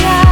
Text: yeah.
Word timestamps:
yeah. 0.00 0.31